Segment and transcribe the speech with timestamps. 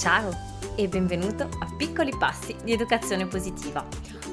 [0.00, 0.30] Ciao
[0.76, 3.86] e benvenuto a Piccoli Passi di Educazione Positiva.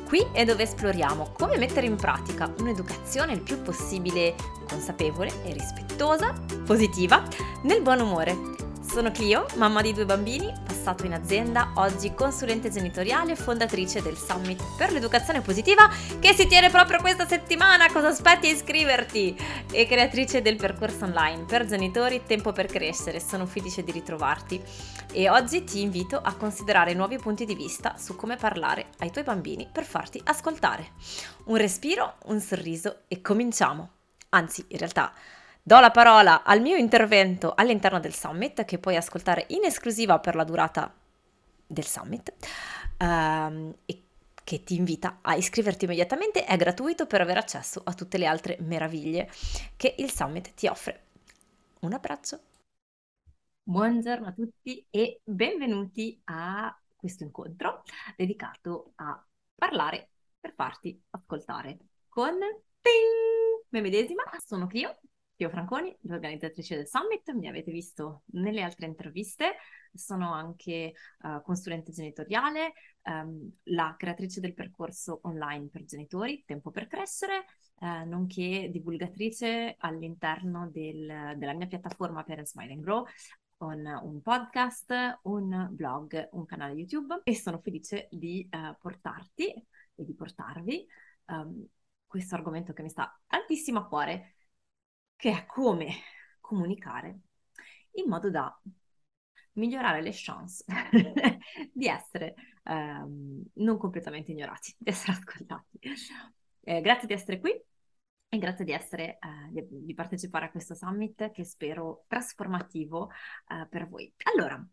[0.07, 4.33] Qui è dove esploriamo come mettere in pratica un'educazione il più possibile
[4.69, 6.33] consapevole e rispettosa,
[6.65, 7.21] positiva,
[7.63, 8.55] nel buon umore
[8.89, 14.17] sono Clio, mamma di due bambini, passato in azienda, oggi consulente genitoriale e fondatrice del
[14.17, 17.91] Summit per l'educazione positiva che si tiene proprio questa settimana.
[17.91, 19.37] Cosa aspetti a iscriverti?
[19.71, 23.19] E creatrice del percorso online per genitori Tempo per crescere.
[23.19, 24.61] Sono felice di ritrovarti
[25.11, 29.23] e oggi ti invito a considerare nuovi punti di vista su come parlare ai tuoi
[29.25, 30.91] bambini per farti ascoltare.
[31.45, 33.91] Un respiro, un sorriso e cominciamo.
[34.29, 35.13] Anzi, in realtà
[35.67, 40.33] Do la parola al mio intervento all'interno del summit che puoi ascoltare in esclusiva per
[40.33, 40.95] la durata
[41.67, 42.33] del summit
[42.99, 44.03] um, e
[44.45, 48.55] che ti invita a iscriverti immediatamente, è gratuito per avere accesso a tutte le altre
[48.61, 49.29] meraviglie
[49.75, 51.07] che il summit ti offre.
[51.81, 52.39] Un abbraccio.
[53.63, 57.83] Buongiorno a tutti e benvenuti a questo incontro
[58.15, 59.21] dedicato a
[59.53, 61.77] parlare per farti ascoltare
[62.07, 62.37] con
[62.79, 64.97] ting, me medesima, sono Clio
[65.37, 69.57] Pio Franconi, l'organizzatrice del Summit, mi avete visto nelle altre interviste,
[69.93, 76.87] sono anche uh, consulente genitoriale, um, la creatrice del percorso online per genitori, Tempo per
[76.87, 77.45] crescere,
[77.81, 83.05] uh, nonché divulgatrice all'interno del, della mia piattaforma per Smile and Grow,
[83.55, 87.21] con un podcast, un blog, un canale YouTube.
[87.23, 89.53] E sono felice di uh, portarti
[89.93, 90.83] e di portarvi
[91.27, 91.63] um,
[92.07, 94.31] questo argomento che mi sta tantissimo a cuore
[95.17, 95.91] che è come
[96.39, 97.19] comunicare
[97.93, 98.57] in modo da
[99.53, 100.63] migliorare le chance
[101.73, 105.79] di essere ehm, non completamente ignorati, di essere ascoltati.
[106.61, 107.51] Eh, grazie di essere qui
[108.29, 113.09] e grazie di, essere, eh, di, di, partecipare a questo summit che spero trasformativo
[113.47, 114.13] eh, per voi.
[114.33, 114.63] Allora,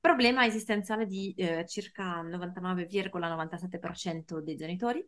[0.00, 5.06] problema esistenziale di eh, circa 99,97% dei genitori.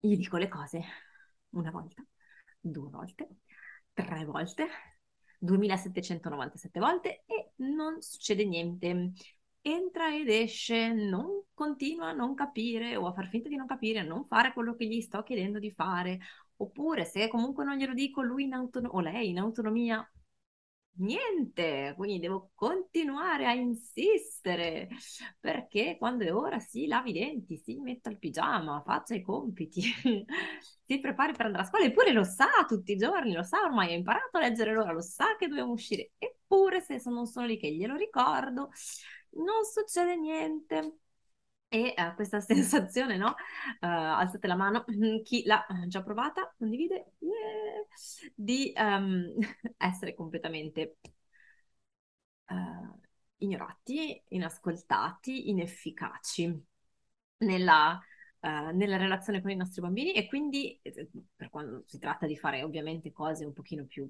[0.00, 0.82] Gli dico le cose
[1.50, 2.04] una volta
[2.62, 3.28] due volte,
[3.92, 4.66] tre volte,
[5.38, 9.12] 2797 volte e non succede niente.
[9.60, 14.00] Entra ed esce, non continua a non capire o a far finta di non capire,
[14.00, 16.18] a non fare quello che gli sto chiedendo di fare.
[16.56, 20.08] Oppure se comunque non glielo dico lui in autonomia o lei in autonomia,
[20.96, 24.88] niente, quindi devo continuare a insistere
[25.40, 29.80] perché quando è ora si lavi i denti, si metta il pigiama, faccia i compiti,
[30.84, 33.92] si prepari per andare a scuola, eppure lo sa tutti i giorni, lo sa ormai,
[33.92, 37.58] ha imparato a leggere l'ora, lo sa che dobbiamo uscire, eppure se non sono lì
[37.58, 38.70] che glielo ricordo,
[39.34, 40.98] non succede niente.
[41.72, 43.28] E uh, questa sensazione, no?
[43.80, 44.84] Uh, alzate la mano,
[45.24, 47.82] chi l'ha già provata, condivide, yeah,
[48.34, 49.32] di um,
[49.78, 50.98] essere completamente
[52.48, 53.00] uh,
[53.38, 56.62] ignorati, inascoltati, inefficaci
[57.38, 57.98] nella,
[58.40, 60.78] nella, relazione con i nostri bambini e quindi
[61.34, 64.08] per quando si tratta di fare ovviamente cose un pochino più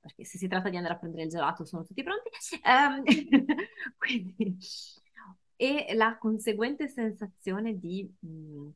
[0.00, 2.30] perché se si tratta di andare a prendere il gelato sono tutti pronti
[2.64, 3.02] um,
[3.96, 4.56] quindi
[5.60, 8.68] e la conseguente sensazione di, mh, mm,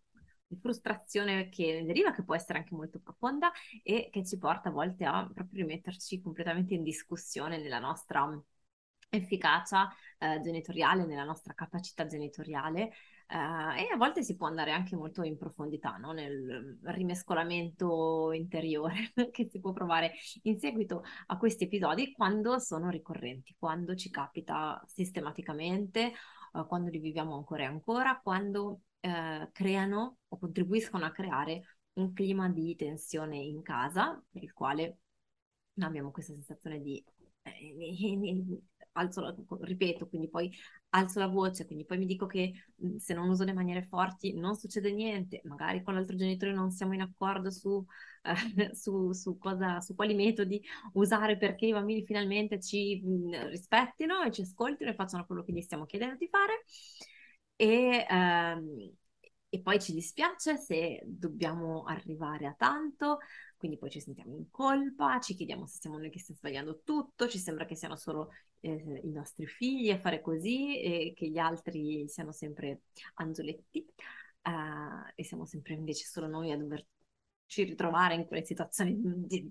[0.48, 3.52] di, frustrazione che deriva, che può essere anche molto profonda
[3.84, 8.28] e che ci porta a volte a proprio rimetterci completamente in discussione nella nostra
[9.08, 9.88] efficacia
[10.18, 12.90] eh, genitoriale, nella nostra capacità genitoriale
[13.32, 16.12] Uh, e a volte si può andare anche molto in profondità no?
[16.12, 20.12] nel rimescolamento interiore che si può provare
[20.42, 26.12] in seguito a questi episodi quando sono ricorrenti, quando ci capita sistematicamente
[26.52, 32.12] uh, quando li viviamo ancora e ancora, quando uh, creano o contribuiscono a creare un
[32.12, 34.98] clima di tensione in casa, per il quale
[35.80, 37.02] abbiamo questa sensazione di
[37.42, 38.60] eh,
[38.92, 40.50] alzo la, ripeto, quindi poi
[40.94, 44.34] alzo la voce, quindi poi mi dico che mhmm, se non uso le maniere forti
[44.34, 47.84] non succede niente, magari con l'altro genitore non siamo in accordo su,
[48.22, 50.62] eh, su, su, cosa, su quali metodi
[50.94, 55.42] usare perché i bambini finalmente ci mh, mhmm, rispettino e ci ascoltino e facciano quello
[55.44, 56.64] che gli stiamo chiedendo di fare.
[57.56, 58.94] E, ehm,
[59.54, 63.18] e poi ci dispiace se dobbiamo arrivare a tanto,
[63.56, 67.28] quindi poi ci sentiamo in colpa, ci chiediamo se siamo noi che stiamo sbagliando tutto,
[67.28, 68.30] ci sembra che siano solo
[68.62, 72.82] eh, i nostri figli a fare così e che gli altri siano sempre
[73.14, 73.84] angioletti
[74.42, 79.50] uh, e siamo sempre invece solo noi a doverci ritrovare in quelle situazioni di...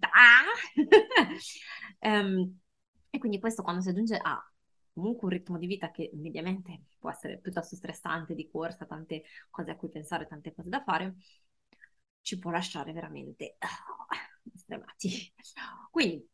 [2.02, 2.60] um,
[3.10, 4.44] e quindi questo quando si aggiunge a
[4.94, 9.72] comunque un ritmo di vita che mediamente può essere piuttosto stressante di corsa, tante cose
[9.72, 11.16] a cui pensare, tante cose da fare,
[12.22, 15.34] ci può lasciare veramente oh, stremati.
[15.90, 16.30] Quindi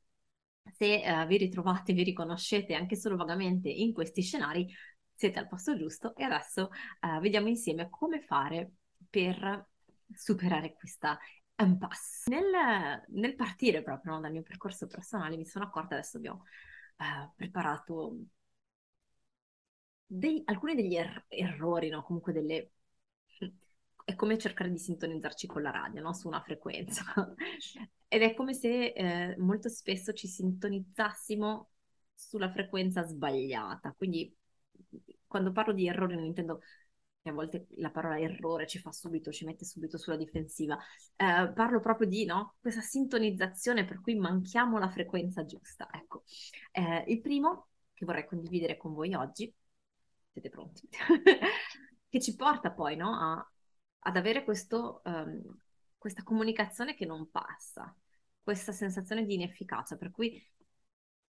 [0.77, 4.67] se uh, vi ritrovate, vi riconoscete anche solo vagamente in questi scenari,
[5.15, 6.69] siete al posto giusto e adesso
[7.01, 8.73] uh, vediamo insieme come fare
[9.09, 9.67] per
[10.13, 11.17] superare questa
[11.55, 12.29] impasse.
[12.29, 16.43] Nel, nel partire proprio no, dal mio percorso personale mi sono accorta, adesso abbiamo
[16.97, 18.17] uh, preparato
[20.05, 22.03] dei, alcuni degli er- errori, no?
[22.03, 22.71] comunque delle...
[24.07, 26.13] È come cercare di sintonizzarci con la radio, no?
[26.13, 27.03] Su una frequenza.
[28.07, 31.69] Ed è come se eh, molto spesso ci sintonizzassimo
[32.13, 33.93] sulla frequenza sbagliata.
[33.97, 34.33] Quindi
[35.27, 36.61] quando parlo di errori non intendo
[37.21, 40.77] che a volte la parola errore ci fa subito, ci mette subito sulla difensiva.
[41.17, 42.55] Eh, parlo proprio di no?
[42.61, 45.89] questa sintonizzazione per cui manchiamo la frequenza giusta.
[45.91, 46.23] Ecco,
[46.71, 49.53] eh, il primo che vorrei condividere con voi oggi
[50.31, 50.87] siete pronti?
[52.07, 53.51] che ci porta poi no, a,
[54.07, 55.41] ad avere questo, um,
[55.97, 57.93] questa comunicazione che non passa,
[58.41, 60.41] questa sensazione di inefficacia, per cui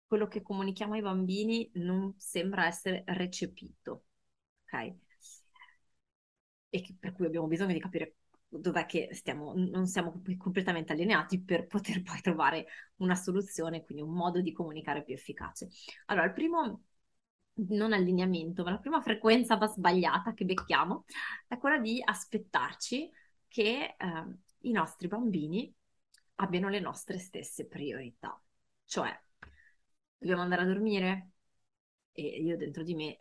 [0.07, 4.05] quello che comunichiamo ai bambini non sembra essere recepito,
[4.65, 4.95] ok?
[6.71, 8.17] E che, per cui abbiamo bisogno di capire
[8.49, 12.67] dov'è che stiamo, non siamo completamente allineati per poter poi trovare
[12.97, 15.69] una soluzione, quindi un modo di comunicare più efficace.
[16.07, 16.85] Allora, il primo
[17.69, 21.05] non allineamento, ma la prima frequenza sbagliata che becchiamo
[21.47, 23.11] è quella di aspettarci
[23.49, 24.25] che eh,
[24.61, 25.73] i nostri bambini
[26.37, 28.41] abbiano le nostre stesse priorità.
[28.85, 29.11] Cioè,
[30.17, 31.31] dobbiamo andare a dormire
[32.13, 33.19] e io dentro di me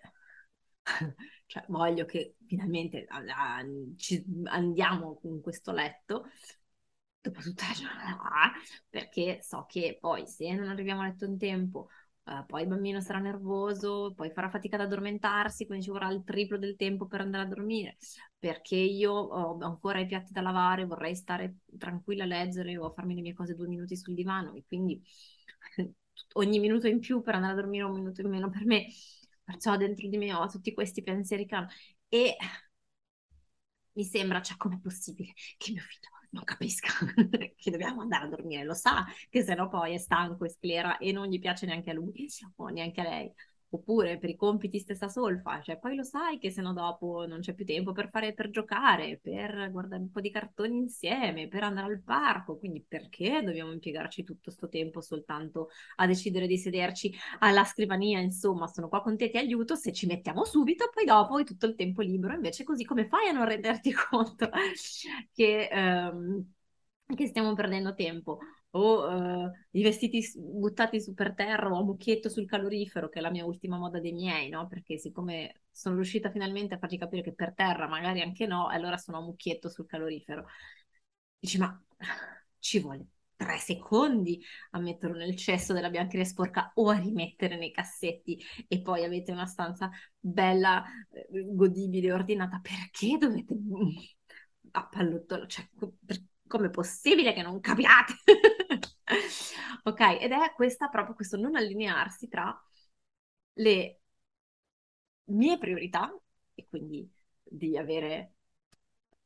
[1.46, 3.64] cioè, voglio che finalmente ah,
[3.96, 6.26] ci andiamo in questo letto
[7.22, 8.52] dopo tutta la giornata
[8.90, 11.90] perché so che poi se non arriviamo a letto in tempo
[12.28, 16.26] Uh, poi il bambino sarà nervoso, poi farà fatica ad addormentarsi, quindi ci vorrà il
[16.26, 17.96] triplo del tempo per andare a dormire,
[18.38, 22.92] perché io ho ancora i piatti da lavare, vorrei stare tranquilla a leggere o a
[22.92, 25.02] farmi le mie cose due minuti sul divano e quindi
[26.34, 28.88] ogni minuto in più per andare a dormire un minuto in meno per me,
[29.46, 31.68] perciò dentro di me ho tutti questi pensieri che hanno.
[32.10, 32.36] E
[33.94, 36.90] mi sembra, cioè, com'è possibile che mio figlio non capisca
[37.58, 41.12] che dobbiamo andare a dormire, lo sa che sennò poi è stanco e sclera e
[41.12, 43.34] non gli piace neanche a lui o neanche a lei.
[43.78, 47.54] Oppure per i compiti stessa solfa, cioè poi lo sai che sennò dopo non c'è
[47.54, 51.88] più tempo per fare, per giocare, per guardare un po' di cartoni insieme, per andare
[51.94, 57.64] al parco, quindi perché dobbiamo impiegarci tutto questo tempo soltanto a decidere di sederci alla
[57.66, 61.46] scrivania, insomma, sono qua con te, ti aiuto, se ci mettiamo subito, poi dopo hai
[61.46, 64.50] tutto il tempo libero, invece così come fai a non renderti conto
[65.34, 66.46] che, um,
[67.16, 68.40] che stiamo perdendo tempo?
[68.72, 73.22] O uh, i vestiti buttati su per terra o a mucchietto sul calorifero, che è
[73.22, 74.68] la mia ultima moda dei miei, no?
[74.68, 78.98] Perché siccome sono riuscita finalmente a fargli capire che per terra magari anche no, allora
[78.98, 80.46] sono a mucchietto sul calorifero.
[81.40, 81.82] Dici, ma
[82.60, 87.72] ci vuole tre secondi a metterlo nel cesso della biancheria sporca o a rimettere nei
[87.72, 92.60] cassetti e poi avete una stanza bella, eh, godibile, ordinata.
[92.62, 93.56] Perché dovete
[94.72, 95.48] appallottolare?
[95.48, 95.68] Cioè,
[96.06, 98.14] per come è possibile che non capiate?
[99.88, 102.56] Ok, ed è questa proprio questo non allinearsi tra
[103.56, 104.00] le
[105.26, 106.12] mie priorità
[106.56, 107.10] e quindi
[107.44, 108.34] di avere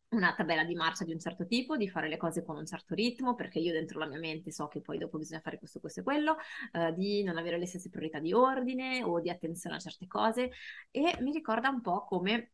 [0.10, 2.94] una tabella di marcia di un certo tipo, di fare le cose con un certo
[2.96, 6.02] ritmo, perché io dentro la mia mente so che poi dopo bisogna fare questo, questo
[6.02, 6.36] e quello,
[6.74, 10.52] eh, di non avere le stesse priorità di ordine o di attenzione a certe cose
[10.92, 12.52] e mi ricorda un po' come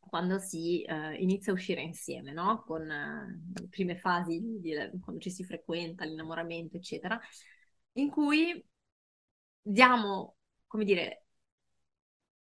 [0.00, 2.62] quando si uh, inizia a uscire insieme, no?
[2.62, 7.18] Con uh, le prime fasi, di, quando ci si frequenta, l'innamoramento, eccetera,
[7.92, 8.64] in cui
[9.62, 11.24] diamo, come dire,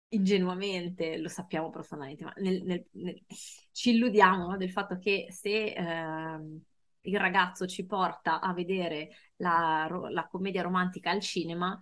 [0.10, 3.24] ingenuamente, lo sappiamo profondamente, ma nel, nel, nel,
[3.72, 4.58] ci illudiamo no?
[4.58, 6.62] del fatto che se uh,
[7.02, 11.80] il ragazzo ci porta a vedere la, la commedia romantica al cinema,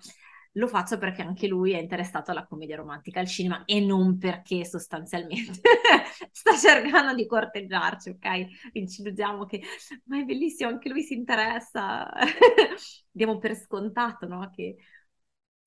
[0.57, 4.65] lo faccio perché anche lui è interessato alla commedia romantica al cinema e non perché
[4.65, 5.61] sostanzialmente
[6.31, 8.69] sta cercando di corteggiarci, ok?
[8.71, 9.61] Quindi ci illudiamo che,
[10.05, 12.09] ma è bellissimo, anche lui si interessa.
[13.11, 14.49] Diamo per scontato, no?
[14.49, 14.75] Che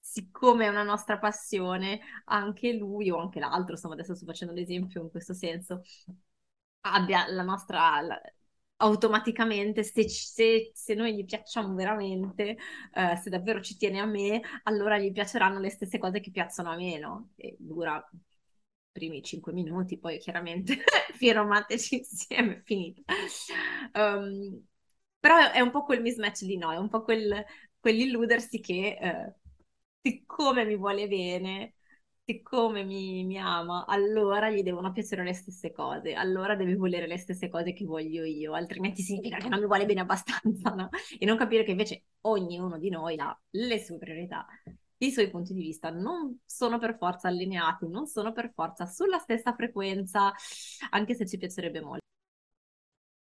[0.00, 5.02] siccome è una nostra passione, anche lui o anche l'altro, insomma, adesso sto facendo l'esempio
[5.02, 5.82] in questo senso,
[6.82, 8.20] abbia la nostra, la,
[8.80, 12.56] automaticamente se, se, se, noi gli piacciamo veramente,
[12.94, 16.70] eh, se davvero ci tiene a me, allora gli piaceranno le stesse cose che piacciono
[16.70, 17.30] a me, no?
[17.36, 18.18] E dura i
[18.92, 20.78] primi cinque minuti, poi chiaramente
[21.14, 23.02] firmateci insieme, finito.
[23.94, 24.64] Um,
[25.18, 27.44] però è un po' quel mismatch di no, è un po' quel,
[27.78, 29.34] quell'illudersi che eh,
[30.02, 31.74] siccome mi vuole bene,
[32.30, 37.18] siccome mi, mi, ama, allora gli devono piacere le stesse cose, allora deve volere le
[37.18, 40.90] stesse cose che voglio io, altrimenti significa che non mi vuole bene abbastanza, no?
[41.18, 44.46] E non capire che invece ognuno di noi ha le sue priorità,
[44.98, 49.18] i suoi punti di vista, non sono per forza allineati, non sono per forza sulla
[49.18, 50.32] stessa frequenza,
[50.90, 52.04] anche se ci piacerebbe molto.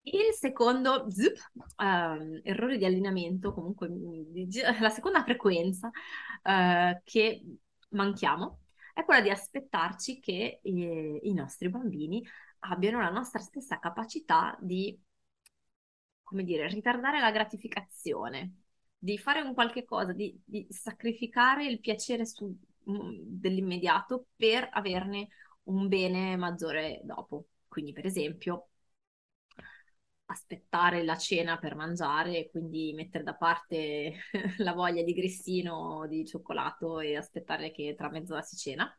[0.04, 3.90] Il secondo zup, uh, errore di allineamento, comunque
[4.80, 7.44] la seconda frequenza uh, che
[7.90, 8.60] manchiamo
[8.96, 12.26] è quella di aspettarci che eh, i nostri bambini
[12.60, 14.98] abbiano la nostra stessa capacità di,
[16.22, 18.62] come dire, ritardare la gratificazione,
[18.96, 22.46] di fare un qualche cosa, di, di sacrificare il piacere su,
[22.90, 25.28] mm, dell'immediato per averne
[25.64, 27.48] un bene maggiore dopo.
[27.68, 28.70] Quindi, per esempio,
[30.26, 34.14] aspettare la cena per mangiare e quindi mettere da parte
[34.58, 38.92] la voglia di grissino di cioccolato e aspettare che tra mezz'ora si cena.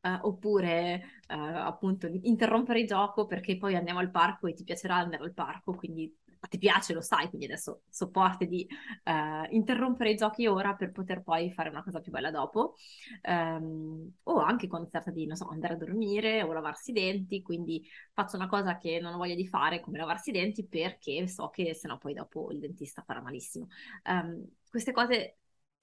[0.00, 4.96] Uh, oppure uh, appunto interrompere il gioco perché poi andiamo al parco e ti piacerà
[4.96, 6.14] andare al parco, quindi
[6.46, 8.66] te piace, lo sai, quindi adesso sopporti di
[9.04, 12.74] uh, interrompere i giochi ora per poter poi fare una cosa più bella dopo.
[13.22, 16.94] Um, o anche quando si tratta di, non so, andare a dormire o lavarsi i
[16.94, 20.66] denti, quindi faccio una cosa che non ho voglia di fare, come lavarsi i denti,
[20.66, 23.66] perché so che sennò poi dopo il dentista farà malissimo.
[24.04, 25.38] Um, queste cose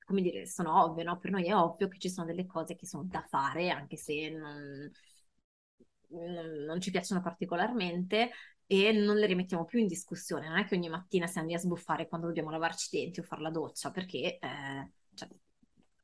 [0.05, 1.17] come dire, sono ovvie, no?
[1.17, 4.29] Per noi è ovvio che ci sono delle cose che sono da fare, anche se
[4.29, 4.91] non,
[6.65, 8.31] non ci piacciono particolarmente,
[8.67, 10.47] e non le rimettiamo più in discussione.
[10.47, 13.23] Non è che ogni mattina siamo lì a sbuffare quando dobbiamo lavarci i denti o
[13.23, 15.29] fare la doccia, perché eh, cioè,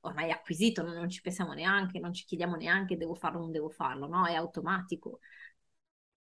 [0.01, 3.41] ormai è acquisito, non, non, ci pensiamo neanche, non ci chiediamo neanche devo farlo o
[3.41, 4.25] non devo farlo, no?
[4.25, 5.20] È automatico.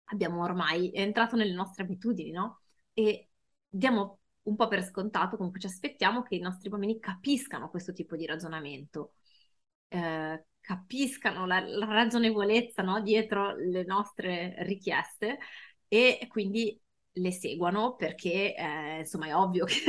[0.05, 2.61] Abbiamo ormai, è entrato nelle nostre abitudini, no?
[2.93, 3.29] E
[3.67, 8.15] diamo un po' per scontato, comunque ci aspettiamo che i nostri bambini capiscano questo tipo
[8.15, 9.13] di ragionamento.
[9.87, 13.01] Eh, capiscano la, la ragionevolezza no?
[13.01, 15.39] dietro le nostre richieste
[15.93, 16.79] e quindi
[17.15, 19.81] le seguono perché eh, insomma è ovvio che,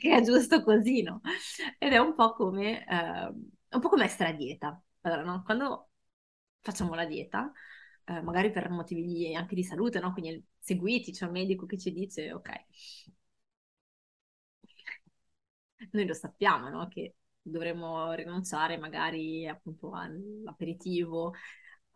[0.00, 1.20] che, è giusto così, no?
[1.78, 4.82] Ed è un po' come, eh, un po' come essere a dieta.
[5.02, 5.42] Allora, no?
[5.44, 5.90] Quando
[6.60, 7.52] facciamo la dieta,
[8.06, 10.12] eh, magari per motivi anche di salute, no?
[10.12, 12.50] Quindi seguiti, c'è un medico che ci dice, ok,
[15.92, 16.88] noi lo sappiamo, no?
[16.88, 21.34] Che dovremmo rinunciare magari appunto all'aperitivo,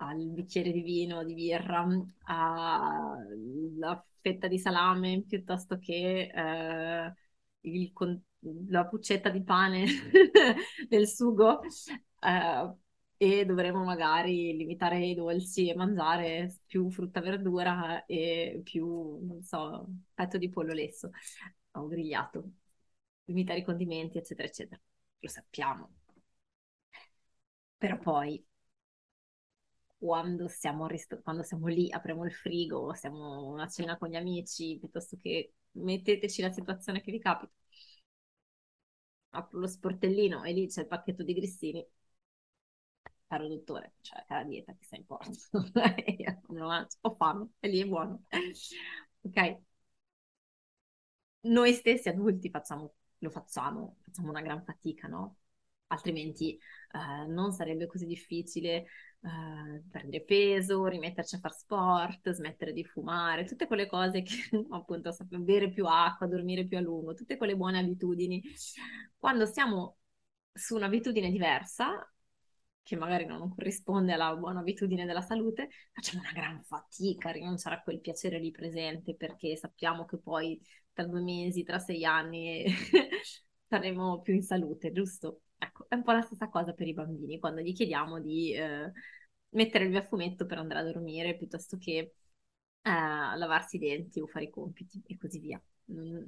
[0.00, 1.86] al bicchiere di vino, di birra,
[2.24, 7.14] alla fetta di salame piuttosto che eh,
[7.60, 7.92] il,
[8.68, 9.84] la puccetta di pane
[10.88, 12.74] del sugo eh,
[13.16, 19.42] e dovremo magari limitare i dolci e mangiare più frutta e verdura e più, non
[19.42, 21.10] so, petto di pollo lesso
[21.72, 22.50] o grigliato,
[23.26, 24.80] limitare i condimenti, eccetera, eccetera.
[25.20, 25.90] Lo sappiamo.
[27.78, 28.42] Però poi
[30.00, 34.78] quando siamo, rist- quando siamo lì, apriamo il frigo, siamo a cena con gli amici,
[34.80, 37.52] piuttosto che metteteci la situazione che vi capita.
[39.32, 41.84] Apro lo sportellino e lì c'è il pacchetto di grissini.
[43.28, 45.04] Caro dottore, cioè cara dieta, che sta in.
[47.02, 48.22] Ho fame, e lì è buono.
[49.22, 49.60] ok?
[51.42, 55.36] Noi stessi adulti facciamo, lo facciamo, facciamo una gran fatica, no?
[55.92, 56.56] Altrimenti
[56.92, 58.86] eh, non sarebbe così difficile
[59.20, 64.34] uh, prendere peso, rimetterci a fare sport, smettere di fumare, tutte quelle cose che
[64.70, 68.42] appunto bere più acqua, dormire più a lungo, tutte quelle buone abitudini.
[69.16, 69.96] Quando siamo
[70.52, 72.08] su un'abitudine diversa,
[72.82, 77.76] che magari non corrisponde alla buona abitudine della salute, facciamo una gran fatica a rinunciare
[77.76, 80.60] a quel piacere lì presente perché sappiamo che poi
[80.92, 82.64] tra due mesi, tra sei anni
[83.68, 85.42] saremo più in salute, giusto?
[85.62, 88.90] Ecco, è un po' la stessa cosa per i bambini, quando gli chiediamo di eh,
[89.50, 92.14] mettere il via fumetto per andare a dormire piuttosto che eh,
[92.82, 95.62] lavarsi i denti o fare i compiti e così via.
[95.92, 96.24] Mm.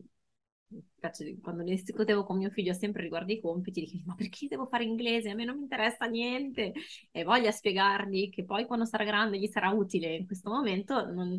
[1.43, 4.85] Quando ne discutevo con mio figlio sempre riguardo i compiti, dicevo, ma perché devo fare
[4.85, 5.31] inglese?
[5.31, 6.73] A me non mi interessa niente.
[7.11, 10.15] E voglia spiegargli che poi quando sarà grande gli sarà utile.
[10.15, 11.39] In questo momento non,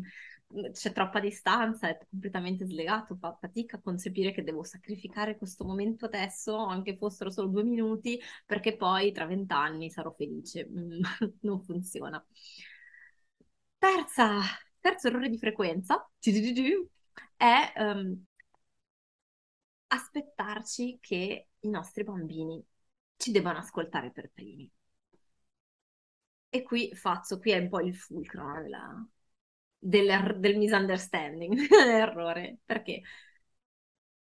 [0.72, 6.06] c'è troppa distanza, è completamente slegato, fa fatica a concepire che devo sacrificare questo momento
[6.06, 10.68] adesso, anche fossero solo due minuti, perché poi tra vent'anni sarò felice.
[11.40, 12.24] Non funziona.
[13.78, 14.40] Terza,
[14.80, 16.08] terzo errore di frequenza
[17.36, 18.24] è um,
[19.88, 22.62] aspettarci che i nostri bambini
[23.16, 24.70] ci debbano ascoltare per primi.
[26.48, 29.06] E qui faccio, qui è un po' il fulcro della,
[29.84, 32.58] del, del misunderstanding, dell'errore.
[32.64, 33.02] Perché?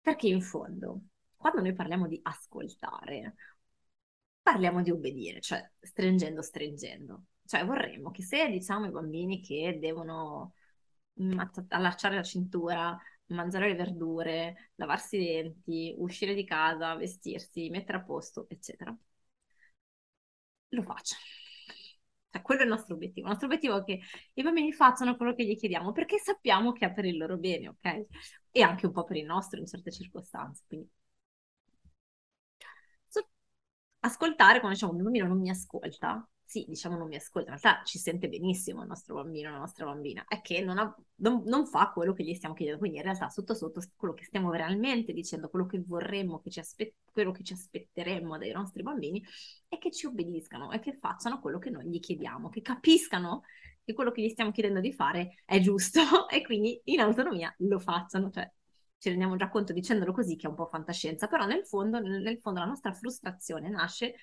[0.01, 1.01] Perché in fondo,
[1.37, 3.35] quando noi parliamo di ascoltare,
[4.43, 7.25] parliamo di obbedire, cioè stringendo, stringendo.
[7.47, 10.55] Cioè vorremmo che se diciamo ai bambini che devono
[11.69, 18.03] allacciare la cintura, mangiare le verdure, lavarsi i denti, uscire di casa, vestirsi, mettere a
[18.03, 18.97] posto, eccetera,
[20.71, 21.17] lo faccia.
[22.35, 23.27] Cioè, quello è il nostro obiettivo.
[23.27, 24.01] Il nostro obiettivo è che
[24.35, 27.69] i bambini facciano quello che gli chiediamo perché sappiamo che è per il loro bene,
[27.69, 28.07] ok?
[28.51, 30.65] E anche un po' per il nostro in certe circostanze.
[30.67, 30.91] Quindi
[34.01, 36.25] ascoltare quando diciamo mio bambino non mi ascolta,
[36.55, 39.87] sì, diciamo non mi ascolta, in realtà ci sente benissimo il nostro bambino, la nostra
[39.87, 43.03] bambina, è che non, ha, non, non, fa quello che gli stiamo chiedendo, quindi in
[43.03, 47.43] realtà sotto sotto quello che stiamo realmente dicendo, quello che vorremmo, che aspe- quello che
[47.43, 49.21] ci aspetteremmo dai nostri bambini,
[49.67, 53.43] è che ci obbediscano e che facciano quello che noi gli chiediamo, che capiscano
[53.83, 57.81] che quello che gli stiamo chiedendo di fare è giusto e quindi in autonomia lo
[57.81, 58.49] facciano, cioè
[58.99, 62.39] ci rendiamo già conto dicendolo così che è un po' fantascienza, però nel fondo, nel
[62.39, 64.15] fondo la nostra frustrazione nasce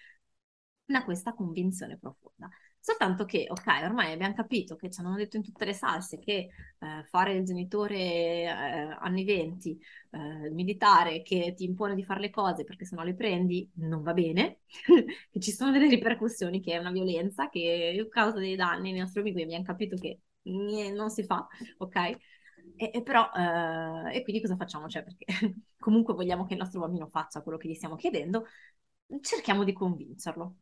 [0.92, 2.50] da questa convinzione profonda.
[2.80, 6.50] Soltanto che, ok, ormai abbiamo capito che ci hanno detto in tutte le salse che
[6.80, 9.80] eh, fare il genitore eh, anni 20,
[10.12, 14.02] eh, militare, che ti impone di fare le cose perché se no le prendi, non
[14.02, 14.62] va bene,
[15.30, 19.22] che ci sono delle ripercussioni, che è una violenza, che causa dei danni nei nostri
[19.22, 21.96] amici, abbiamo capito che non si fa, ok?
[22.76, 24.88] E, e però, eh, e quindi cosa facciamo?
[24.88, 25.26] Cioè, perché
[25.78, 28.46] comunque vogliamo che il nostro bambino faccia quello che gli stiamo chiedendo,
[29.22, 30.56] cerchiamo di convincerlo.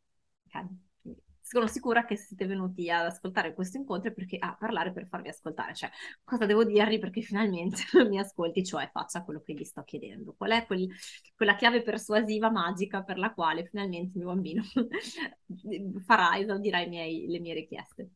[1.42, 5.74] Sono sicura che siete venuti ad ascoltare questo incontro perché a parlare per farvi ascoltare,
[5.74, 5.90] cioè
[6.24, 10.36] cosa devo dirgli perché finalmente mi ascolti, cioè faccia quello che gli sto chiedendo.
[10.38, 10.88] Qual è quel,
[11.36, 14.64] quella chiave persuasiva magica per la quale finalmente il mio bambino
[16.06, 18.10] farà, esaudirà le mie richieste?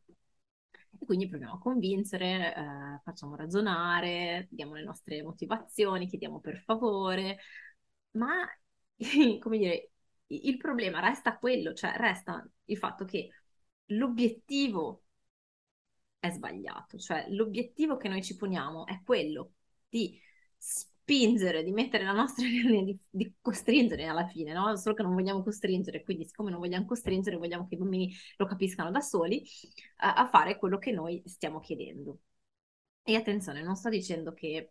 [1.00, 7.38] E quindi proviamo a convincere, eh, facciamo ragionare, diamo le nostre motivazioni, chiediamo per favore,
[8.12, 8.46] ma
[9.40, 9.90] come dire,
[10.28, 13.30] il problema resta quello, cioè resta il fatto che
[13.86, 15.04] l'obiettivo
[16.18, 19.52] è sbagliato, cioè l'obiettivo che noi ci poniamo è quello
[19.88, 20.18] di
[20.56, 24.74] spingere, di mettere la nostra energia, di, di, costringere alla fine, no?
[24.76, 28.46] Solo che non vogliamo costringere, quindi siccome non vogliamo costringere, vogliamo che i bambini lo
[28.46, 29.42] capiscano da soli,
[29.96, 32.20] a, a fare quello che noi stiamo chiedendo.
[33.02, 34.70] E attenzione, non sto dicendo che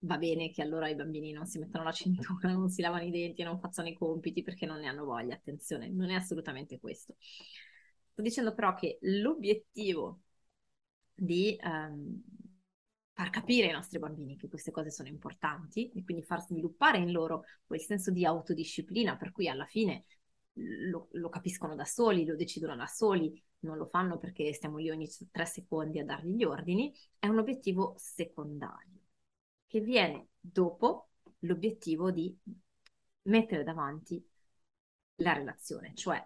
[0.00, 3.10] va bene che allora i bambini non si mettono la cintura, non si lavano i
[3.10, 5.34] denti e non facciano i compiti perché non ne hanno voglia.
[5.34, 7.16] Attenzione, non è assolutamente questo.
[7.18, 10.20] Sto dicendo però che l'obiettivo
[11.14, 12.22] di um,
[13.12, 17.12] far capire ai nostri bambini che queste cose sono importanti e quindi far sviluppare in
[17.12, 20.04] loro quel senso di autodisciplina per cui alla fine
[20.54, 24.90] lo, lo, capiscono da soli, lo decidono da soli, non lo fanno perché stiamo lì
[24.90, 28.99] ogni tre secondi a dargli gli ordini, è un obiettivo secondario
[29.70, 32.36] che viene dopo l'obiettivo di
[33.22, 34.20] mettere davanti
[35.18, 36.20] la relazione, cioè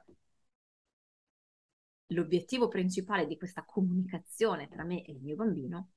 [2.08, 5.90] l'obiettivo principale di questa comunicazione tra me e il mio bambino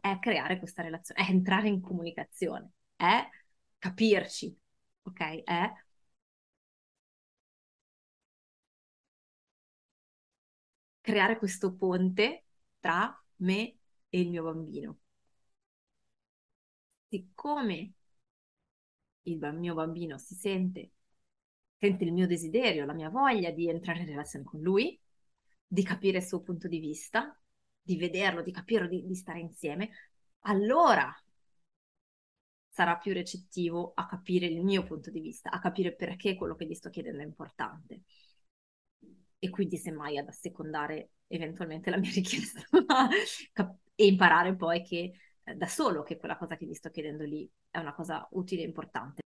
[0.00, 3.28] è creare questa relazione, è entrare in comunicazione, è
[3.78, 4.56] capirci,
[5.02, 5.42] ok?
[5.42, 5.72] È
[11.00, 12.44] creare questo ponte
[12.78, 14.98] tra me e il mio bambino.
[17.10, 17.92] Siccome
[19.22, 20.92] il mio bambino si sente,
[21.76, 24.98] sente il mio desiderio, la mia voglia di entrare in relazione con lui,
[25.66, 27.38] di capire il suo punto di vista,
[27.80, 29.90] di vederlo, di capirlo, di, di stare insieme,
[30.40, 31.12] allora
[32.68, 36.66] sarà più recettivo a capire il mio punto di vista, a capire perché quello che
[36.66, 38.02] gli sto chiedendo è importante.
[39.38, 42.60] E quindi semmai ad assecondare eventualmente la mia richiesta
[43.94, 45.12] e imparare poi che
[45.56, 48.66] da solo che quella cosa che gli sto chiedendo lì è una cosa utile e
[48.66, 49.22] importante.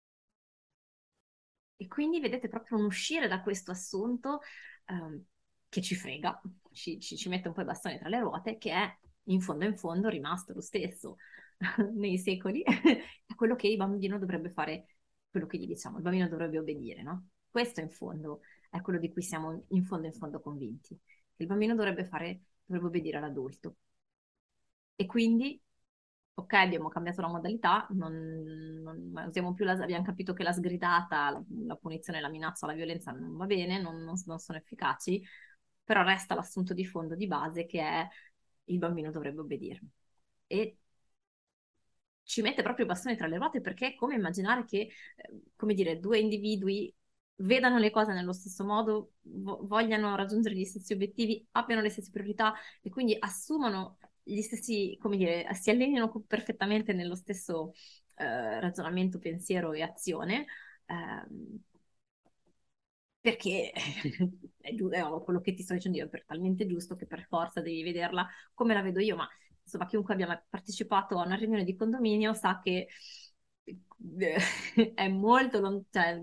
[1.76, 4.40] E quindi vedete proprio un uscire da questo assunto
[4.88, 5.20] um,
[5.68, 8.70] che ci frega, ci, ci, ci mette un po' i bastoni tra le ruote, che
[8.72, 11.16] è in fondo in fondo rimasto lo stesso
[11.94, 12.62] nei secoli,
[13.26, 14.96] è quello che il bambino dovrebbe fare,
[15.30, 17.28] quello che gli diciamo, il bambino dovrebbe obbedire, no?
[17.50, 20.98] Questo in fondo è quello di cui siamo in fondo in fondo convinti,
[21.34, 23.76] che il bambino dovrebbe fare, dovrebbe obbedire all'adulto.
[24.96, 25.60] E quindi,
[26.34, 28.12] ok, abbiamo cambiato la modalità, non,
[28.82, 32.72] non usiamo più la, abbiamo capito che la sgridata, la, la, punizione, la minaccia, la
[32.72, 35.22] violenza non va bene, non, non, non sono efficaci,
[35.84, 38.08] però resta l'assunto di fondo di base che è
[38.64, 39.90] il bambino dovrebbe obbedirmi.
[40.46, 40.76] E
[42.24, 44.78] ci mette proprio bastoni tra le ruote perché è come immaginare che,
[45.16, 46.94] eh, come dire, due individui
[47.36, 52.10] vedano le cose nello stesso modo, vo- vogliano raggiungere gli stessi obiettivi, abbiano le stesse
[52.10, 57.72] priorità e quindi assumano gli stessi, come dire, si allineano perfettamente nello stesso
[58.16, 60.46] eh, ragionamento, pensiero e azione.
[60.86, 61.26] Eh,
[63.20, 63.72] perché
[64.60, 67.60] è, giu- è quello che ti sto dicendo io è talmente giusto che per forza
[67.60, 69.28] devi vederla come la vedo io, ma
[69.62, 72.88] insomma chiunque abbia partecipato a una riunione di condominio sa che
[74.94, 76.20] è molto, cioè,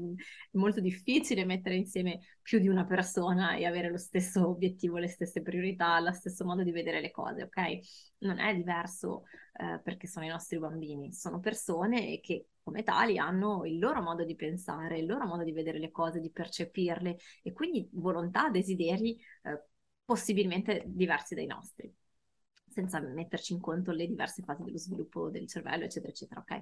[0.51, 5.41] molto difficile mettere insieme più di una persona e avere lo stesso obiettivo, le stesse
[5.41, 7.79] priorità, lo stesso modo di vedere le cose, ok?
[8.19, 13.65] Non è diverso eh, perché sono i nostri bambini, sono persone che come tali hanno
[13.65, 17.53] il loro modo di pensare, il loro modo di vedere le cose, di percepirle e
[17.53, 19.63] quindi volontà, desideri eh,
[20.03, 21.91] possibilmente diversi dai nostri
[22.71, 26.61] senza metterci in conto le diverse fasi dello sviluppo del cervello, eccetera, eccetera, ok?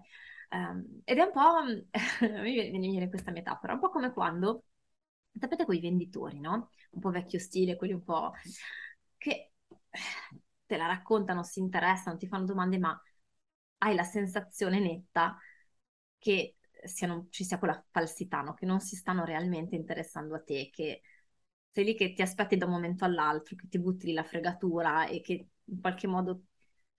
[0.50, 1.62] Um, ed è un po',
[2.42, 4.64] mi viene questa metafora, un po' come quando,
[5.38, 6.70] sapete quei venditori, no?
[6.92, 8.32] Un po' vecchio stile, quelli un po'
[9.18, 9.52] che
[10.66, 13.00] te la raccontano, si interessano, ti fanno domande, ma
[13.80, 15.38] hai la sensazione netta
[16.18, 18.54] che siano, ci sia quella falsità, no?
[18.54, 21.02] Che non si stanno realmente interessando a te, che
[21.72, 25.08] sei lì che ti aspetti da un momento all'altro, che ti butti lì la fregatura
[25.08, 26.44] e che in qualche modo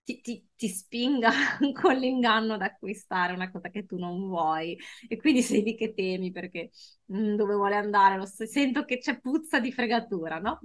[0.03, 1.29] ti, ti, ti, spinga
[1.79, 5.93] con l'inganno ad acquistare una cosa che tu non vuoi e quindi sei lì che
[5.93, 6.71] temi perché
[7.05, 10.59] mh, mm, dove vuole andare, lo so, sento che c'è puzza di fregatura, no?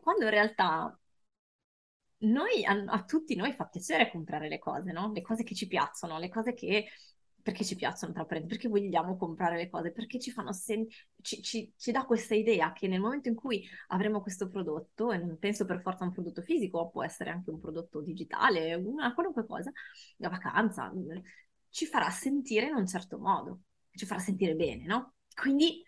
[0.00, 0.96] Quando in realtà
[2.18, 5.10] noi, a, a, tutti noi fa piacere comprare le cose, no?
[5.12, 6.86] Le cose che ci piacciono, le cose che
[7.42, 10.86] perché ci piacciono, tra parentesi, perché vogliamo comprare le cose, perché ci fanno sen-
[11.20, 15.18] ci, ci, ci, dà questa idea che nel momento in cui avremo questo prodotto, e
[15.18, 19.14] non penso per forza a un prodotto fisico, può essere anche un prodotto digitale, una
[19.14, 19.70] qualunque cosa,
[20.18, 20.92] la vacanza,
[21.70, 23.60] ci farà sentire in un certo modo,
[23.92, 25.14] ci farà sentire bene, no?
[25.34, 25.82] Quindi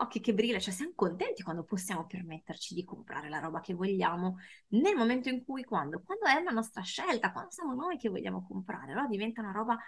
[0.00, 4.38] occhi che brilla, cioè siamo contenti quando possiamo permetterci di comprare la roba che vogliamo
[4.68, 6.00] nel momento in cui, quando?
[6.02, 9.78] Quando è una nostra scelta, quando siamo noi che vogliamo comprare, allora diventa una roba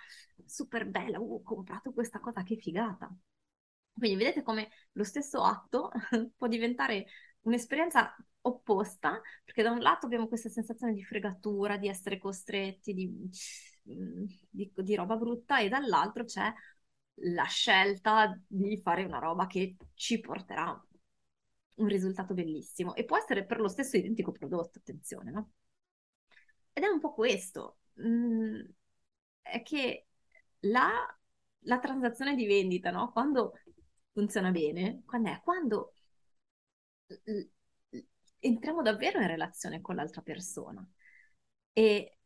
[0.45, 3.11] super bella, uh, ho comprato questa cosa, che figata.
[3.95, 5.91] Quindi vedete come lo stesso atto
[6.37, 7.07] può diventare
[7.43, 13.31] un'esperienza opposta, perché da un lato abbiamo questa sensazione di fregatura, di essere costretti, di,
[13.83, 16.53] di, di roba brutta, e dall'altro c'è
[17.17, 20.87] la scelta di fare una roba che ci porterà
[21.77, 25.53] un risultato bellissimo e può essere per lo stesso identico prodotto, attenzione, no?
[26.73, 28.61] Ed è un po' questo, mm,
[29.43, 30.07] è che
[30.61, 30.91] la,
[31.61, 33.13] la, transazione di vendita, no?
[33.13, 33.55] Quando
[34.13, 35.41] funziona bene, quando è?
[35.43, 35.93] Quando
[38.39, 40.87] entriamo davvero in relazione con l'altra persona
[41.73, 42.19] e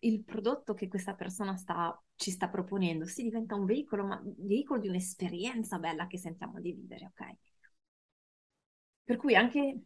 [0.00, 4.34] il prodotto che questa persona sta, ci sta proponendo si diventa un veicolo, ma un
[4.46, 7.36] veicolo di un'esperienza bella che sentiamo di vivere, ok?
[9.04, 9.80] Per cui anche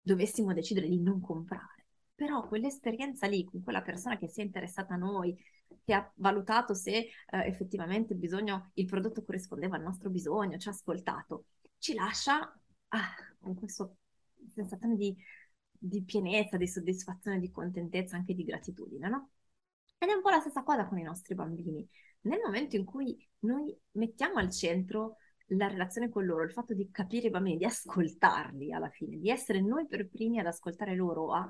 [0.00, 4.94] dovessimo decidere di non comprare, però quell'esperienza lì con quella persona che si è interessata
[4.94, 5.36] a noi,
[5.84, 7.10] che ha valutato se eh,
[7.46, 11.46] effettivamente il bisogno, il prodotto corrispondeva al nostro bisogno, ci ha ascoltato,
[11.78, 12.40] ci lascia
[12.88, 13.88] ah, con questa
[14.52, 15.16] sensazione di
[15.80, 19.30] di pienezza, di soddisfazione, di contentezza, anche di gratitudine, no?
[19.98, 21.86] Ed è un po' la stessa cosa con i nostri bambini.
[22.22, 25.16] Nel momento in cui noi mettiamo al centro
[25.48, 29.30] la relazione con loro, il fatto di capire i bambini, di ascoltarli alla fine, di
[29.30, 31.40] essere noi per primi ad ascoltare loro, a,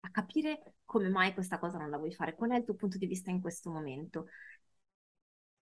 [0.00, 2.98] a capire come mai questa cosa non la vuoi fare, qual è il tuo punto
[2.98, 4.26] di vista in questo momento.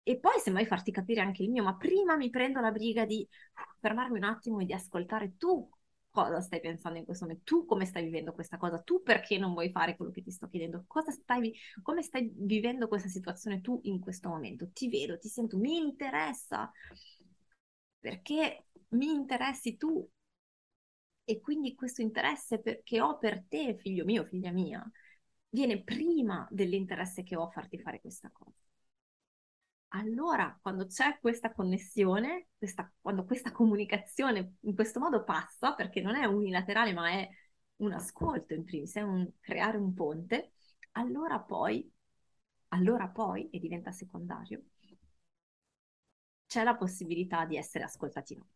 [0.03, 3.05] E poi se mai farti capire anche il mio, ma prima mi prendo la briga
[3.05, 3.29] di
[3.81, 5.69] fermarmi un attimo e di ascoltare tu
[6.25, 9.53] cosa stai pensando in questo momento, tu come stai vivendo questa cosa, tu perché non
[9.53, 14.01] vuoi fare quello che ti sto chiedendo, stai, come stai vivendo questa situazione tu in
[14.01, 16.73] questo momento, ti vedo, ti sento, mi interessa,
[18.01, 20.09] perché mi interessi tu.
[21.29, 24.89] E quindi questo interesse che ho per te, figlio mio, figlia mia,
[25.51, 28.56] viene prima dell'interesse che ho a farti fare questa cosa
[29.89, 36.15] allora quando c'è questa connessione, questa, quando questa comunicazione in questo modo passa, perché non
[36.17, 37.29] è unilaterale ma è
[37.77, 40.53] un ascolto in primis, è un creare un ponte,
[40.93, 41.91] allora poi,
[42.69, 44.63] allora poi, e diventa secondario,
[46.47, 48.49] c'è la possibilità di essere ascoltati noi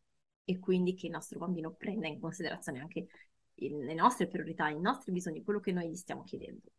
[0.45, 3.07] e quindi che il nostro bambino prenda in considerazione anche
[3.55, 6.73] le nostre priorità, i nostri bisogni, quello che noi gli stiamo chiedendo.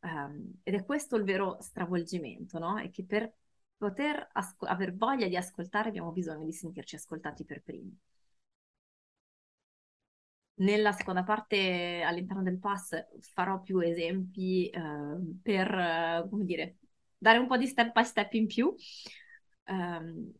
[0.00, 2.78] Um, ed è questo il vero stravolgimento, no?
[2.78, 3.32] È che per
[3.80, 7.98] poter asco- aver voglia di ascoltare abbiamo bisogno di sentirci ascoltati per primi.
[10.56, 12.94] Nella seconda parte, all'interno del pass,
[13.32, 14.80] farò più esempi eh,
[15.42, 16.76] per, eh, come dire,
[17.16, 18.74] dare un po' di step by step in più.
[19.64, 20.30] Um,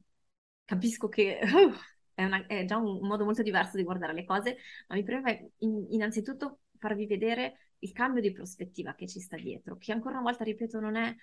[0.66, 1.72] capisco che uh,
[2.12, 5.02] è, una, è, già un, un, modo molto diverso di guardare le cose, ma mi
[5.02, 10.16] preme in, innanzitutto farvi vedere il cambio di prospettiva che ci sta dietro, che ancora
[10.16, 11.16] una volta, ripeto, non è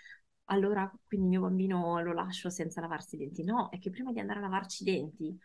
[0.49, 3.43] allora quindi mio bambino lo lascio senza lavarsi i denti.
[3.43, 5.37] No, è che prima di andare a lavarci i denti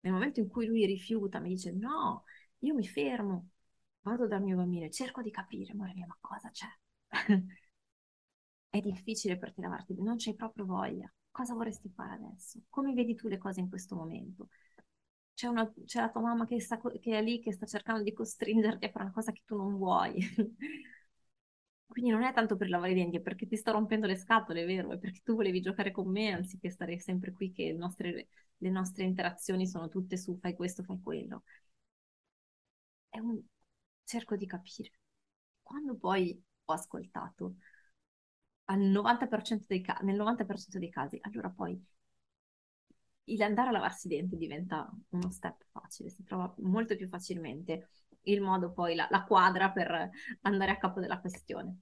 [0.00, 2.24] Nel momento in cui lui rifiuta, mi dice no,
[2.60, 3.50] io mi fermo,
[4.02, 6.66] vado dal mio bambino e cerco di capire, amore mio, ma cosa c'è?
[8.68, 11.12] È difficile per te lavarti, non c'hai proprio voglia.
[11.30, 12.60] Cosa vorresti fare adesso?
[12.68, 14.48] Come vedi tu le cose in questo momento?
[15.34, 18.12] C'è, una, c'è la tua mamma che, sta, che è lì, che sta cercando di
[18.12, 20.16] costringerti a fare una cosa che tu non vuoi.
[21.88, 24.64] Quindi non è tanto per lavare i denti, è perché ti sto rompendo le scatole,
[24.66, 24.92] vero?
[24.92, 28.70] È perché tu volevi giocare con me anziché stare sempre qui che le nostre, le
[28.70, 31.42] nostre interazioni sono tutte su fai questo, fai quello.
[33.08, 33.40] È un...
[34.04, 34.92] Cerco di capire.
[35.62, 37.56] Quando poi ho ascoltato,
[38.66, 41.80] al 90% dei ca- nel 90% dei casi, allora poi
[43.28, 47.88] il andare a lavarsi i denti diventa uno step facile, si trova molto più facilmente
[48.26, 50.10] il modo poi, la, la quadra per
[50.42, 51.80] andare a capo della questione.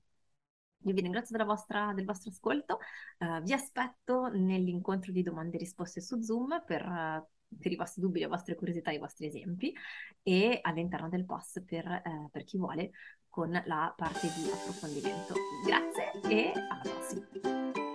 [0.87, 2.79] Io vi ringrazio vostra, del vostro ascolto,
[3.19, 8.03] uh, vi aspetto nell'incontro di domande e risposte su Zoom per, uh, per, i vostri
[8.03, 9.75] dubbi, le vostre curiosità, i vostri esempi
[10.23, 12.91] e all'interno del post per, uh, per chi vuole
[13.31, 15.35] con la parte di approfondimento.
[15.65, 17.94] Grazie e alla prossima!